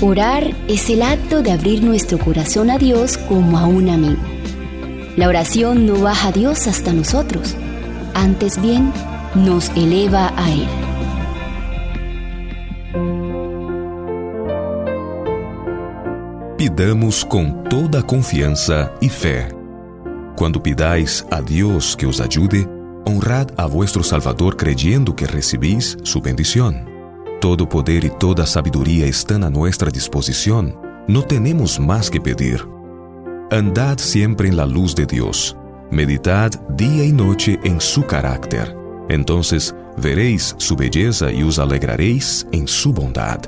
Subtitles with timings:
[0.00, 4.22] Orar es el acto de abrir nuestro corazón a Dios como a un amigo.
[5.16, 7.56] La oración no baja a Dios hasta nosotros,
[8.14, 8.92] antes bien
[9.34, 10.68] nos eleva a Él.
[16.56, 19.48] Pidamos com toda a confiança e fé.
[20.36, 22.68] Quando pidais a Deus que os ajude,
[23.04, 26.87] honrad a vuestro Salvador creyendo que recibís su bendición.
[27.40, 30.76] Todo poder y toda sabiduría están a nuestra disposición.
[31.06, 32.66] No tenemos más que pedir.
[33.52, 35.56] Andad siempre en la luz de Dios.
[35.90, 38.76] Meditad día y noche en su carácter.
[39.08, 43.40] Entonces veréis su belleza y os alegraréis en su bondad.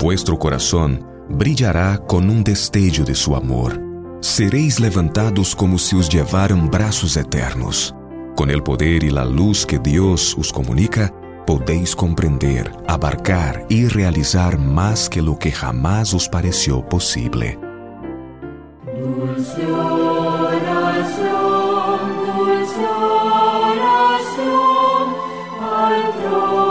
[0.00, 3.80] Vuestro corazón brillará con un destello de su amor.
[4.20, 7.94] Seréis levantados como si os llevaran brazos eternos.
[8.34, 11.12] Con el poder y la luz que Dios os comunica,
[11.48, 17.58] podéis comprender, abarcar y realizar más que lo que jamás os pareció posible.
[18.84, 20.58] Dulce oración,
[22.36, 24.36] dulce oración,
[25.62, 26.68] al trono